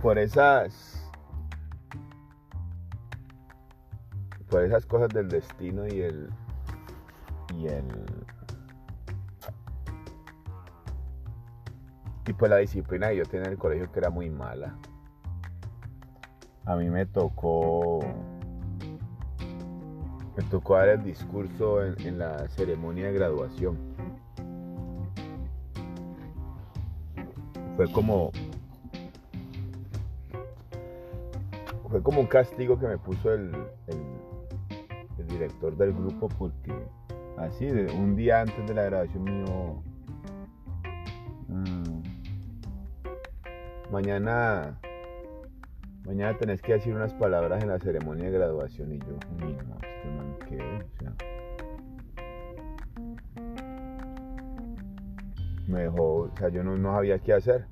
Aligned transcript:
por 0.00 0.18
esas 0.18 1.10
por 4.48 4.64
esas 4.64 4.86
cosas 4.86 5.08
del 5.10 5.28
destino 5.28 5.86
y 5.86 6.00
el 6.00 6.30
y 7.56 7.66
el 7.66 7.84
y 12.26 12.32
pues 12.32 12.50
la 12.50 12.58
disciplina 12.58 13.08
que 13.10 13.16
yo 13.16 13.24
tenía 13.24 13.46
en 13.46 13.52
el 13.52 13.58
colegio 13.58 13.90
que 13.90 13.98
era 13.98 14.10
muy 14.10 14.30
mala. 14.30 14.76
A 16.64 16.76
mí 16.76 16.88
me 16.88 17.04
tocó 17.06 18.00
me 20.36 20.42
tocó 20.44 20.76
dar 20.76 20.90
el 20.90 21.04
discurso 21.04 21.84
en, 21.84 22.00
en 22.06 22.18
la 22.18 22.48
ceremonia 22.48 23.06
de 23.06 23.12
graduación. 23.12 23.76
Fue 27.76 27.90
como 27.92 28.30
fue 31.90 32.02
como 32.02 32.20
un 32.20 32.26
castigo 32.26 32.78
que 32.78 32.86
me 32.86 32.98
puso 32.98 33.32
el, 33.32 33.52
director 35.28 35.76
del 35.76 35.92
grupo 35.92 36.28
porque 36.28 36.72
así 37.36 37.66
un 37.66 38.16
día 38.16 38.40
antes 38.40 38.66
de 38.66 38.74
la 38.74 38.84
graduación 38.84 39.22
mío 39.22 39.82
mm, 41.46 42.02
mañana 43.92 44.78
mañana 46.04 46.36
tenés 46.36 46.62
que 46.62 46.72
decir 46.72 46.94
unas 46.94 47.14
palabras 47.14 47.62
en 47.62 47.68
la 47.68 47.78
ceremonia 47.78 48.24
de 48.24 48.30
graduación 48.32 48.92
y 48.92 48.98
yo 48.98 49.12
no, 49.38 49.48
este 49.50 50.08
man, 50.16 50.36
¿qué? 50.48 50.56
O 50.58 50.98
sea, 50.98 51.14
me 55.68 55.82
dejó, 55.82 56.14
o 56.22 56.36
sea, 56.36 56.48
yo 56.48 56.64
no, 56.64 56.76
no 56.76 56.92
sabía 56.94 57.18
qué 57.20 57.34
hacer. 57.34 57.66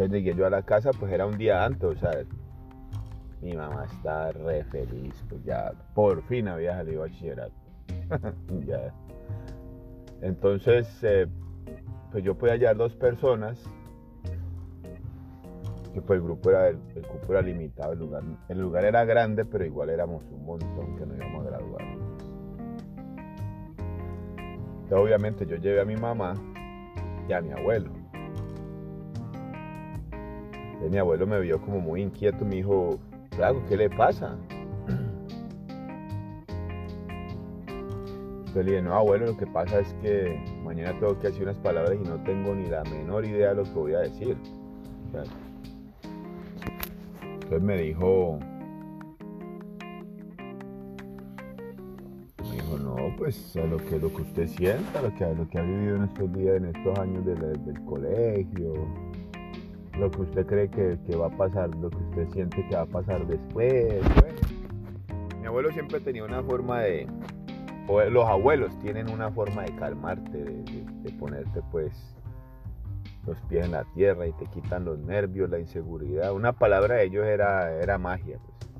Entonces 0.00 0.24
llegué 0.24 0.34
yo 0.34 0.46
a 0.46 0.50
la 0.50 0.62
casa, 0.62 0.92
pues 0.98 1.12
era 1.12 1.26
un 1.26 1.36
día 1.36 1.62
antes, 1.62 1.84
o 1.84 1.94
sea, 1.94 2.24
mi 3.42 3.54
mamá 3.54 3.84
estaba 3.84 4.32
re 4.32 4.64
feliz, 4.64 5.12
pues 5.28 5.44
ya 5.44 5.74
por 5.94 6.22
fin 6.22 6.48
había 6.48 6.74
salido 6.76 7.02
a 7.02 7.06
bachillerato. 7.06 7.52
ya. 8.66 8.94
Entonces, 10.22 10.88
eh, 11.02 11.26
pues 12.10 12.24
yo 12.24 12.34
podía 12.34 12.54
hallar 12.54 12.78
dos 12.78 12.96
personas, 12.96 13.62
que 15.92 16.00
pues 16.00 16.16
el 16.16 16.24
grupo 16.24 16.48
era, 16.48 16.68
el, 16.68 16.78
grupo 16.78 17.32
era 17.32 17.42
limitado, 17.42 17.92
el 17.92 17.98
lugar, 17.98 18.22
el 18.48 18.58
lugar 18.58 18.86
era 18.86 19.04
grande, 19.04 19.44
pero 19.44 19.66
igual 19.66 19.90
éramos 19.90 20.24
un 20.30 20.46
montón 20.46 20.96
que 20.96 21.04
nos 21.04 21.18
íbamos 21.18 21.46
a 21.46 21.50
graduar. 21.50 21.82
Entonces, 24.48 24.98
obviamente 24.98 25.44
yo 25.44 25.56
llevé 25.56 25.82
a 25.82 25.84
mi 25.84 25.96
mamá 25.96 26.32
y 27.28 27.34
a 27.34 27.42
mi 27.42 27.52
abuelo. 27.52 27.99
Entonces, 30.80 30.92
mi 30.92 30.98
abuelo 30.98 31.26
me 31.26 31.38
vio 31.40 31.60
como 31.60 31.78
muy 31.78 32.00
inquieto, 32.00 32.42
me 32.42 32.56
dijo, 32.56 32.98
Claro, 33.36 33.62
¿qué 33.68 33.76
le 33.76 33.90
pasa? 33.90 34.34
Yo 38.54 38.62
le 38.62 38.70
dije, 38.70 38.82
no, 38.82 38.94
abuelo, 38.94 39.26
lo 39.26 39.36
que 39.36 39.46
pasa 39.46 39.80
es 39.80 39.94
que 40.02 40.42
mañana 40.64 40.98
tengo 40.98 41.18
que 41.18 41.28
decir 41.28 41.44
unas 41.44 41.58
palabras 41.58 41.94
y 41.94 42.08
no 42.08 42.16
tengo 42.24 42.54
ni 42.54 42.66
la 42.66 42.82
menor 42.84 43.24
idea 43.24 43.50
de 43.50 43.56
lo 43.56 43.64
que 43.64 43.70
voy 43.70 43.94
a 43.94 44.00
decir. 44.00 44.36
Entonces 47.22 47.62
me 47.62 47.76
dijo, 47.76 48.38
me 52.42 52.52
dijo, 52.52 52.78
no, 52.78 52.96
pues 53.16 53.56
a 53.56 53.66
lo 53.66 53.76
que, 53.76 53.98
lo 53.98 54.12
que 54.12 54.22
usted 54.22 54.48
sienta, 54.48 55.02
lo 55.02 55.14
que, 55.14 55.34
lo 55.34 55.48
que 55.48 55.58
ha 55.58 55.62
vivido 55.62 55.96
en 55.96 56.04
estos 56.04 56.32
días, 56.32 56.56
en 56.56 56.66
estos 56.66 56.98
años 56.98 57.24
del, 57.24 57.64
del 57.64 57.84
colegio, 57.84 58.72
lo 60.00 60.10
que 60.10 60.22
usted 60.22 60.46
cree 60.46 60.70
que, 60.70 60.96
va 61.16 61.26
a 61.26 61.36
pasar, 61.36 61.68
lo 61.76 61.90
que 61.90 61.96
usted 61.96 62.28
siente 62.30 62.66
que 62.66 62.74
va 62.74 62.82
a 62.82 62.86
pasar 62.86 63.26
después. 63.26 64.02
Mi 65.38 65.46
abuelo 65.46 65.70
siempre 65.72 66.00
tenía 66.00 66.24
una 66.24 66.42
forma 66.42 66.80
de, 66.80 67.06
o 67.86 68.02
los 68.04 68.26
abuelos 68.26 68.76
tienen 68.78 69.10
una 69.10 69.30
forma 69.30 69.62
de 69.62 69.76
calmarte, 69.76 70.38
de, 70.38 71.12
ponerte 71.18 71.60
pues 71.70 72.16
los 73.26 73.38
pies 73.42 73.66
en 73.66 73.72
la 73.72 73.84
tierra 73.92 74.26
y 74.26 74.32
te 74.32 74.46
quitan 74.46 74.86
los 74.86 74.98
nervios, 74.98 75.50
la 75.50 75.58
inseguridad. 75.58 76.32
Una 76.32 76.54
palabra 76.54 76.96
de 76.96 77.04
ellos 77.04 77.26
era, 77.26 77.70
era 77.70 77.98
magia. 77.98 78.38
Pues. 78.38 78.70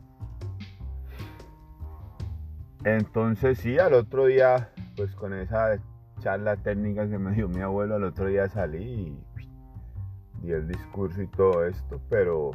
Entonces 2.84 3.59
sí, 3.59 3.78
al 3.78 3.92
otro 3.92 4.25
día, 4.26 4.70
pues 4.97 5.14
con 5.14 5.34
esa 5.34 5.78
charla 6.20 6.56
técnica 6.56 7.09
que 7.09 7.19
me 7.19 7.32
dio 7.32 7.47
mi 7.48 7.60
abuelo, 7.60 7.97
al 7.97 8.04
otro 8.04 8.26
día 8.26 8.48
salí 8.48 8.82
y 8.82 9.29
el 10.56 10.68
discurso 10.68 11.22
y 11.22 11.26
todo 11.28 11.64
esto, 11.64 12.00
pero 12.08 12.52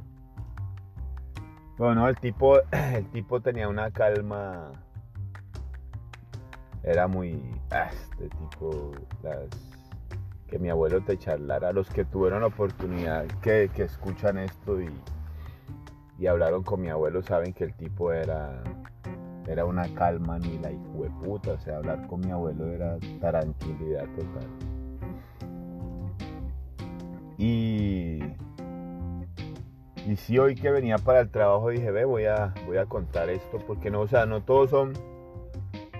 bueno, 1.78 2.07
el 2.07 2.16
tipo, 2.17 2.57
el 2.72 3.06
tipo 3.11 3.41
tenía 3.41 3.67
una 3.67 3.91
calma, 3.91 4.72
era 6.83 7.07
muy, 7.07 7.41
ah, 7.72 7.89
este 7.91 8.29
tipo, 8.29 8.91
que 10.47 10.57
mi 10.57 10.69
abuelo 10.69 11.01
te 11.01 11.17
charlara, 11.17 11.73
los 11.73 11.89
que 11.89 12.06
tuvieron 12.06 12.41
la 12.41 12.47
oportunidad, 12.47 13.25
que, 13.41 13.69
que 13.73 13.83
escuchan 13.83 14.38
esto 14.38 14.79
y, 14.81 14.89
y, 16.17 16.27
hablaron 16.27 16.63
con 16.63 16.81
mi 16.81 16.89
abuelo, 16.89 17.22
saben 17.22 17.53
que 17.53 17.66
el 17.66 17.73
tipo 17.73 18.13
era, 18.13 18.63
era 19.47 19.66
una 19.66 19.94
calma 19.95 20.39
ni 20.39 20.57
la 20.59 20.72
hijo 20.72 21.03
de 21.03 21.09
puta, 21.25 21.51
o 21.53 21.59
sea, 21.59 21.77
hablar 21.77 22.07
con 22.07 22.22
mi 22.22 22.31
abuelo 22.31 22.67
era 22.67 22.97
tranquilidad 23.19 24.06
total. 24.16 24.75
Y, 27.38 27.75
y 30.06 30.16
sí, 30.16 30.38
hoy 30.38 30.56
que 30.56 30.70
venía 30.70 30.98
para 30.98 31.22
el 31.22 31.30
trabajo 31.30 31.70
dije, 31.70 31.92
ve, 31.92 32.06
voy 32.06 32.26
a, 32.26 32.54
voy 32.66 32.78
a 32.78 32.86
contar 32.86 33.30
esto, 33.30 33.58
porque 33.66 33.90
no, 33.90 34.02
o 34.02 34.08
sea, 34.08 34.26
no 34.26 34.44
todos 34.44 34.70
son 34.70 34.94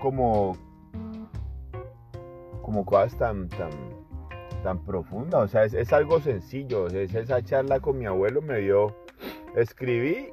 como, 0.00 0.56
como 2.62 2.86
cosas 2.86 3.16
tan, 3.18 3.48
tan, 3.48 3.70
tan 4.62 4.84
profundas, 4.84 5.42
o 5.42 5.48
sea, 5.48 5.64
es, 5.64 5.74
es 5.74 5.92
algo 5.92 6.20
sencillo, 6.20 6.86
es 6.86 7.14
esa 7.14 7.42
charla 7.42 7.80
con 7.80 7.98
mi 7.98 8.06
abuelo 8.06 8.42
me 8.42 8.58
dio, 8.58 8.94
escribí, 9.56 10.28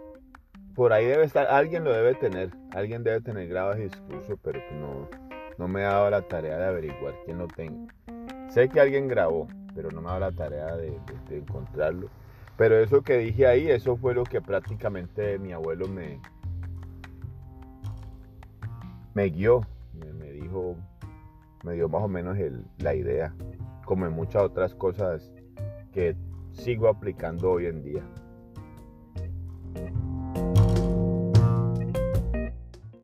por 0.76 0.94
ahí 0.94 1.06
debe 1.06 1.24
estar, 1.24 1.48
alguien 1.48 1.84
lo 1.84 1.92
debe 1.92 2.14
tener, 2.14 2.52
alguien 2.76 3.04
debe 3.04 3.22
tener 3.22 3.48
grabado 3.48 3.74
ese 3.74 3.84
discurso, 3.84 4.38
pero 4.44 4.60
no, 4.80 5.10
no 5.58 5.68
me 5.68 5.82
he 5.82 5.84
dado 5.84 6.10
la 6.10 6.22
tarea 6.22 6.58
de 6.58 6.66
averiguar 6.66 7.14
quién 7.26 7.38
lo 7.38 7.48
tenga. 7.48 7.94
Sé 8.50 8.70
que 8.70 8.80
alguien 8.80 9.08
grabó, 9.08 9.48
pero 9.76 9.90
no 9.90 10.02
me 10.02 10.10
ha 10.10 10.20
dado 10.20 10.32
la 10.32 10.32
tarea 10.32 10.76
de, 10.76 10.92
de, 10.92 11.00
de, 11.30 11.38
encontrarlo. 11.38 12.10
Pero 12.58 12.78
eso 12.78 13.02
que 13.02 13.18
dije 13.18 13.48
ahí, 13.48 13.70
eso 13.70 13.98
fue 13.98 14.14
lo 14.14 14.24
que 14.24 14.42
prácticamente 14.42 15.40
mi 15.40 15.54
abuelo 15.54 15.88
me, 15.88 16.20
me 19.14 19.26
guió, 19.30 19.62
me, 19.94 20.32
dijo, 20.32 20.76
me 21.64 21.74
dio 21.74 21.90
más 21.90 22.04
o 22.04 22.08
menos 22.08 22.38
el, 22.38 22.64
la 22.78 22.94
idea, 22.94 23.34
como 23.86 24.06
en 24.06 24.14
muchas 24.14 24.44
otras 24.44 24.76
cosas 24.76 25.32
que 25.92 26.16
sigo 26.52 26.88
aplicando 26.88 27.52
hoy 27.52 27.66
en 27.66 27.84
día. 27.84 28.04